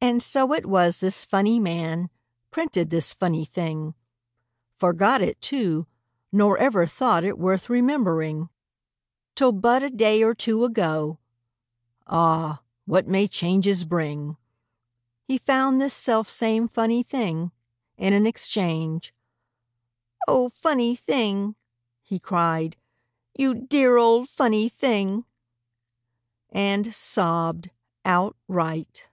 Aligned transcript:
And 0.00 0.22
so 0.22 0.52
it 0.54 0.64
was 0.64 1.00
this 1.00 1.24
funny 1.24 1.58
man 1.58 2.08
Printed 2.52 2.88
this 2.88 3.12
funny 3.12 3.44
thing 3.44 3.96
Forgot 4.76 5.20
it, 5.22 5.40
too, 5.40 5.88
nor 6.30 6.56
ever 6.56 6.86
thought 6.86 7.24
It 7.24 7.36
worth 7.36 7.68
remembering, 7.68 8.48
Till 9.34 9.50
but 9.50 9.82
a 9.82 9.90
day 9.90 10.22
or 10.22 10.36
two 10.36 10.62
ago. 10.62 11.18
(Ah! 12.06 12.62
what 12.84 13.08
may 13.08 13.26
changes 13.26 13.84
bring!) 13.84 14.36
He 15.24 15.36
found 15.36 15.80
this 15.80 15.94
selfsame 15.94 16.68
funny 16.68 17.02
thing 17.02 17.50
In 17.96 18.12
an 18.12 18.24
exchange 18.24 19.12
"O, 20.28 20.48
funny 20.48 20.94
thing!" 20.94 21.56
He 22.02 22.20
cried, 22.20 22.76
"You 23.36 23.52
dear 23.66 23.96
old 23.96 24.28
funny 24.28 24.68
thing!" 24.68 25.24
And 26.50 26.94
Sobbed 26.94 27.70
Outright. 28.04 29.08